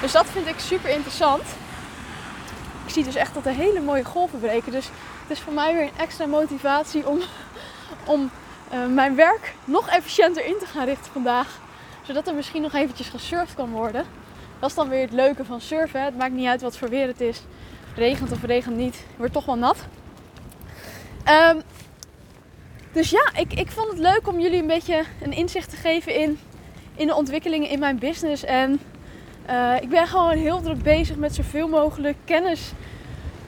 Dus 0.00 0.12
dat 0.12 0.26
vind 0.26 0.46
ik 0.46 0.58
super 0.58 0.90
interessant. 0.90 1.42
Ik 2.86 2.92
zie 2.92 3.04
dus 3.04 3.14
echt 3.14 3.34
dat 3.34 3.46
er 3.46 3.52
hele 3.52 3.80
mooie 3.80 4.04
golven 4.04 4.40
breken. 4.40 4.72
Dus 4.72 4.86
het 5.22 5.30
is 5.30 5.40
voor 5.40 5.52
mij 5.52 5.74
weer 5.74 5.82
een 5.82 5.98
extra 5.98 6.26
motivatie 6.26 7.08
om, 7.08 7.20
om 8.14 8.30
mijn 8.88 9.14
werk 9.16 9.54
nog 9.64 9.88
efficiënter 9.88 10.44
in 10.44 10.56
te 10.58 10.66
gaan 10.66 10.84
richten 10.84 11.12
vandaag. 11.12 11.48
Zodat 12.02 12.28
er 12.28 12.34
misschien 12.34 12.62
nog 12.62 12.72
eventjes 12.72 13.08
gesurfd 13.08 13.54
kan 13.54 13.70
worden. 13.70 14.04
Dat 14.58 14.68
is 14.70 14.76
dan 14.76 14.88
weer 14.88 15.00
het 15.00 15.12
leuke 15.12 15.44
van 15.44 15.60
surfen. 15.60 16.04
Het 16.04 16.16
maakt 16.16 16.32
niet 16.32 16.46
uit 16.46 16.62
wat 16.62 16.76
voor 16.76 16.88
weer 16.88 17.06
het 17.06 17.20
is. 17.20 17.42
Regent 17.94 18.32
of 18.32 18.42
regent 18.42 18.76
niet. 18.76 19.04
Wordt 19.16 19.32
toch 19.32 19.44
wel 19.44 19.56
nat. 19.56 19.76
Um, 21.28 21.62
dus 22.92 23.10
ja, 23.10 23.30
ik, 23.36 23.52
ik 23.52 23.70
vond 23.70 23.88
het 23.88 23.98
leuk 23.98 24.28
om 24.28 24.40
jullie 24.40 24.60
een 24.60 24.66
beetje 24.66 25.02
een 25.22 25.32
inzicht 25.32 25.70
te 25.70 25.76
geven 25.76 26.14
in, 26.14 26.38
in 26.94 27.06
de 27.06 27.14
ontwikkelingen 27.14 27.68
in 27.68 27.78
mijn 27.78 27.98
business. 27.98 28.44
En 28.44 28.80
uh, 29.50 29.74
ik 29.80 29.88
ben 29.88 30.06
gewoon 30.06 30.36
heel 30.36 30.60
druk 30.60 30.82
bezig 30.82 31.16
met 31.16 31.34
zoveel 31.34 31.68
mogelijk 31.68 32.16
kennis 32.24 32.72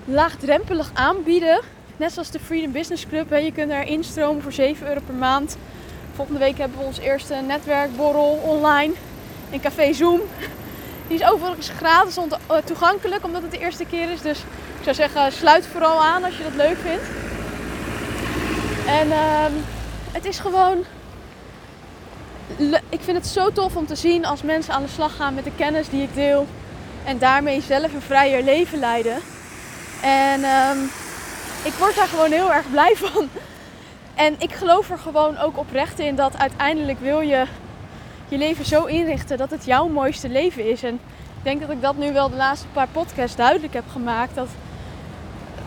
laagdrempelig 0.04 0.90
aanbieden. 0.94 1.60
Net 1.96 2.12
zoals 2.12 2.30
de 2.30 2.38
Freedom 2.38 2.72
Business 2.72 3.06
Club. 3.06 3.30
Hè. 3.30 3.36
Je 3.36 3.52
kunt 3.52 3.68
daar 3.68 3.86
instromen 3.86 4.42
voor 4.42 4.52
7 4.52 4.88
euro 4.88 5.00
per 5.06 5.14
maand. 5.14 5.56
Volgende 6.14 6.40
week 6.40 6.58
hebben 6.58 6.78
we 6.78 6.84
ons 6.84 6.98
eerste 6.98 7.34
netwerkborrel 7.34 8.40
online 8.44 8.92
in 9.50 9.60
Café 9.60 9.92
Zoom. 9.92 10.20
Die 11.08 11.18
is 11.18 11.28
overigens 11.28 11.68
gratis 11.68 12.16
eh, 12.16 12.56
toegankelijk, 12.64 13.24
omdat 13.24 13.42
het 13.42 13.50
de 13.50 13.58
eerste 13.58 13.84
keer 13.84 14.10
is. 14.10 14.20
Dus 14.20 14.38
ik 14.38 14.82
zou 14.82 14.96
zeggen, 14.96 15.32
sluit 15.32 15.66
vooral 15.66 16.04
aan 16.04 16.24
als 16.24 16.36
je 16.36 16.42
dat 16.42 16.54
leuk 16.54 16.76
vindt. 16.82 17.04
En 18.86 19.08
uh, 19.08 19.44
het 20.12 20.24
is 20.24 20.38
gewoon. 20.38 20.84
Ik 22.88 23.00
vind 23.00 23.16
het 23.16 23.26
zo 23.26 23.52
tof 23.52 23.76
om 23.76 23.86
te 23.86 23.94
zien 23.94 24.24
als 24.24 24.42
mensen 24.42 24.74
aan 24.74 24.82
de 24.82 24.88
slag 24.88 25.16
gaan 25.16 25.34
met 25.34 25.44
de 25.44 25.54
kennis 25.56 25.88
die 25.88 26.02
ik 26.02 26.14
deel. 26.14 26.46
En 27.04 27.18
daarmee 27.18 27.60
zelf 27.60 27.94
een 27.94 28.02
vrijer 28.02 28.42
leven 28.42 28.78
leiden. 28.78 29.16
En 30.02 30.40
uh, 30.40 30.70
ik 31.62 31.72
word 31.72 31.96
daar 31.96 32.06
gewoon 32.06 32.32
heel 32.32 32.52
erg 32.52 32.70
blij 32.70 32.94
van. 32.96 33.28
En 34.14 34.34
ik 34.38 34.52
geloof 34.52 34.90
er 34.90 34.98
gewoon 34.98 35.38
ook 35.38 35.58
oprecht 35.58 35.98
in 35.98 36.14
dat 36.14 36.38
uiteindelijk 36.38 37.00
wil 37.00 37.20
je 37.20 37.44
je 38.28 38.38
leven 38.38 38.64
zo 38.64 38.84
inrichten 38.84 39.38
dat 39.38 39.50
het 39.50 39.64
jouw 39.64 39.88
mooiste 39.88 40.28
leven 40.28 40.70
is. 40.70 40.82
En 40.82 40.94
ik 41.38 41.42
denk 41.42 41.60
dat 41.60 41.70
ik 41.70 41.82
dat 41.82 41.96
nu 41.96 42.12
wel 42.12 42.30
de 42.30 42.36
laatste 42.36 42.66
paar 42.72 42.88
podcasts 42.92 43.36
duidelijk 43.36 43.74
heb 43.74 43.84
gemaakt. 43.92 44.34
Dat 44.34 44.48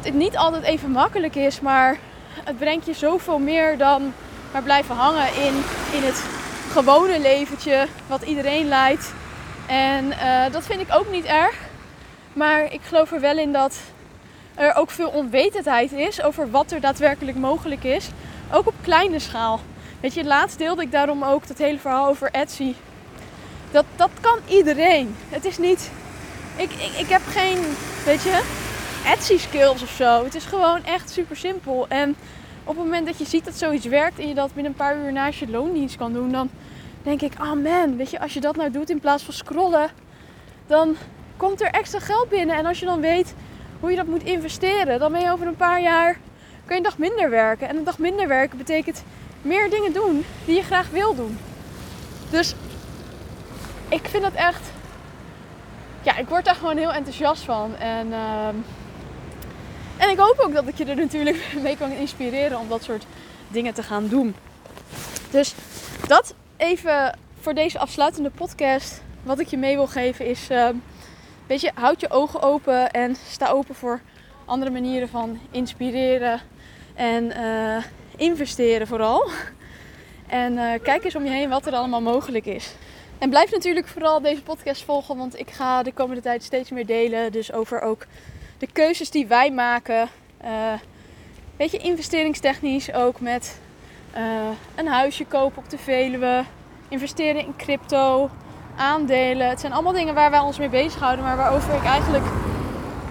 het 0.01 0.13
niet 0.13 0.38
altijd 0.38 0.63
even 0.63 0.92
makkelijk 0.92 1.36
is, 1.36 1.62
maar 1.62 1.98
het 2.44 2.58
brengt 2.58 2.86
je 2.86 2.94
zoveel 2.94 3.39
meer 3.39 3.78
dan 3.78 4.13
maar 4.51 4.63
blijven 4.63 4.96
hangen 4.96 5.28
in, 5.36 5.54
in 5.92 6.04
het 6.04 6.24
gewone 6.72 7.20
leventje 7.20 7.88
wat 8.08 8.22
iedereen 8.22 8.68
leidt. 8.68 9.13
En 9.68 10.06
uh, 10.06 10.51
dat 10.51 10.66
vind 10.66 10.82
ik 10.82 10.96
ook 10.96 11.12
niet 11.12 11.25
erg. 11.25 11.56
Maar 12.34 12.74
ik 12.74 12.82
geloof 12.84 13.12
er 13.12 13.20
wel 13.20 13.38
in 13.38 13.51
dat 13.51 13.80
er 14.56 14.75
ook 14.75 14.89
veel 14.89 15.10
onwetendheid 15.10 15.92
is 15.92 16.22
over 16.22 16.51
wat 16.51 16.72
er 16.72 16.82
daadwerkelijk 16.82 17.38
mogelijk 17.38 17.84
is. 17.84 18.10
Ook 18.51 18.68
op 18.68 18.74
kleine 18.82 19.20
schaal. 19.20 19.60
Weet 20.00 20.13
je, 20.13 20.24
laatst 20.24 20.58
deelde 20.58 20.82
ik 20.82 20.91
daarom 20.91 21.24
ook 21.24 21.48
dat 21.48 21.58
hele 21.58 21.79
verhaal 21.79 22.08
over 22.08 22.29
Etsy. 22.32 22.74
Dat, 23.72 23.86
dat 23.96 24.10
kan 24.22 24.38
iedereen. 24.48 25.15
Het 25.29 25.46
is 25.46 25.58
niet 25.58 25.91
ik, 26.60 26.72
ik, 26.72 26.91
ik 27.00 27.10
heb 27.10 27.22
geen, 27.25 27.58
weet 28.06 28.24
je, 28.24 28.41
Etsy 29.06 29.38
skills 29.38 29.82
of 29.82 29.89
zo. 29.89 30.24
Het 30.24 30.36
is 30.36 30.46
gewoon 30.46 30.84
echt 30.84 31.10
super 31.10 31.36
simpel. 31.36 31.86
En 31.88 32.15
op 32.63 32.75
het 32.75 32.86
moment 32.86 33.06
dat 33.06 33.18
je 33.18 33.25
ziet 33.25 33.46
dat 33.46 33.53
zoiets 33.53 33.86
werkt 33.86 34.20
en 34.20 34.27
je 34.27 34.34
dat 34.34 34.53
binnen 34.53 34.72
een 34.72 34.77
paar 34.77 34.98
uur 34.98 35.12
naast 35.12 35.39
je 35.39 35.50
loondienst 35.50 35.98
kan 35.98 36.13
doen, 36.13 36.32
dan 36.32 36.50
denk 37.03 37.22
ik, 37.22 37.34
oh 37.41 37.53
man, 37.53 37.98
weet 37.98 38.10
je, 38.10 38.20
als 38.20 38.34
je 38.34 38.39
dat 38.39 38.56
nou 38.56 38.72
doet 38.72 38.89
in 38.89 39.00
plaats 39.00 39.24
van 39.24 39.34
scrollen, 39.34 39.89
dan 40.68 40.96
komt 41.38 41.62
er 41.62 41.70
extra 41.72 42.00
geld 42.00 42.29
binnen. 42.29 42.56
En 42.56 42.65
als 42.65 42.79
je 42.79 42.86
dan 42.86 43.01
weet 43.01 43.34
hoe 43.79 43.89
je 43.89 43.96
dat 43.96 44.08
moet 44.08 44.24
investeren, 44.24 45.00
dan 45.00 45.12
ben 45.12 45.22
je 45.22 45.32
over 45.32 45.48
een 45.48 45.56
paar 45.56 45.82
jaar, 45.82 46.13
kan 46.65 46.75
je 46.75 46.75
een 46.75 46.84
dag 46.84 46.98
minder 46.98 47.29
werken. 47.29 47.68
En 47.68 47.77
een 47.77 47.84
dag 47.84 47.98
minder 47.98 48.27
werken 48.27 48.58
betekent 48.58 49.03
meer 49.41 49.69
dingen 49.69 49.93
doen 49.93 50.25
die 50.46 50.55
je 50.55 50.63
graag 50.63 50.89
wil 50.89 51.15
doen. 51.15 51.38
Dus 52.29 52.55
ik 53.89 54.08
vind 54.08 54.24
dat 54.24 54.34
echt, 54.34 54.62
ja, 56.01 56.17
ik 56.17 56.27
word 56.27 56.46
daar 56.46 56.55
gewoon 56.55 56.77
heel 56.77 56.93
enthousiast 56.93 57.43
van. 57.43 57.75
En, 57.75 58.13
ehm, 58.13 58.55
en 59.98 60.10
ik 60.10 60.17
hoop 60.17 60.39
ook 60.39 60.53
dat 60.53 60.67
ik 60.67 60.77
je 60.77 60.86
er 60.86 60.96
natuurlijk 60.96 61.53
mee 61.63 61.77
kan 61.77 61.91
inspireren 61.91 62.60
om 62.60 62.67
dat 62.67 62.84
soort 62.84 63.05
dingen 63.48 63.74
te 63.74 63.84
gaan 63.84 64.08
doen. 64.08 64.36
Dus 65.29 65.53
dat 66.08 66.34
even 66.58 67.17
voor 67.39 67.53
deze 67.53 67.79
afsluitende 67.79 68.29
podcast. 68.29 69.01
Wat 69.24 69.39
ik 69.39 69.48
je 69.48 69.58
mee 69.58 69.75
wil 69.75 69.88
geven 69.88 70.25
is, 70.25 70.50
uh, 70.51 70.69
weet 71.48 71.62
je, 71.62 71.72
houd 71.74 72.01
je 72.01 72.10
ogen 72.10 72.41
open 72.41 72.91
en 72.91 73.15
sta 73.29 73.50
open 73.50 73.75
voor 73.75 74.01
andere 74.46 74.72
manieren 74.72 75.10
van 75.10 75.39
inspireren 75.51 76.41
en 76.96 77.24
uh, 77.24 77.84
investeren 78.20 78.88
vooral. 78.88 79.30
En 80.28 80.54
uh, 80.54 80.72
kijk 80.84 81.04
eens 81.04 81.16
om 81.16 81.24
je 81.24 81.30
heen 81.30 81.50
wat 81.50 81.66
er 81.66 81.74
allemaal 81.74 82.02
mogelijk 82.02 82.46
is. 82.46 82.74
En 83.18 83.30
blijf 83.30 83.52
natuurlijk 83.52 83.88
vooral 83.88 84.22
deze 84.22 84.42
podcast 84.42 84.84
volgen, 84.84 85.18
want 85.18 85.40
ik 85.40 85.50
ga 85.50 85.84
de 85.84 85.94
komende 85.94 86.22
tijd 86.22 86.44
steeds 86.44 86.70
meer 86.70 86.86
delen. 86.86 87.32
Dus 87.32 87.54
over 87.54 87.82
ook 87.82 88.06
de 88.58 88.68
keuzes 88.74 89.10
die 89.10 89.28
wij 89.28 89.52
maken. 89.52 90.10
Uh, 90.44 90.74
weet 91.58 91.72
je, 91.72 91.78
investeringstechnisch 91.78 92.94
ook 92.94 93.20
met 93.20 93.60
uh, 94.16 94.22
een 94.76 94.88
huisje 94.88 95.26
kopen 95.26 95.64
op 95.64 95.70
de 95.70 95.78
Veluwe, 95.78 96.44
investeren 96.88 97.42
in 97.42 97.56
crypto, 97.58 98.30
aandelen. 98.78 99.50
Het 99.50 99.60
zijn 99.60 99.74
allemaal 99.74 99.94
dingen 99.94 100.14
waar 100.14 100.32
wij 100.32 100.40
ons 100.40 100.58
mee 100.58 100.70
bezighouden, 100.70 101.26
maar 101.26 101.38
waarover 101.38 101.74
ik 101.74 101.84
eigenlijk 101.84 102.26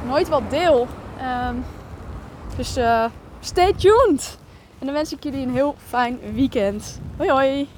nooit 0.07 0.29
wat 0.29 0.51
deel. 0.51 0.87
Um, 1.49 1.65
dus 2.57 2.79
stay 3.41 3.73
tuned! 3.73 4.39
En 4.79 4.87
dan 4.87 4.95
wens 4.95 5.13
ik 5.13 5.23
jullie 5.23 5.47
een 5.47 5.53
heel 5.53 5.75
fijn 5.87 6.19
weekend. 6.35 7.01
Hoi 7.17 7.31
hoi! 7.31 7.78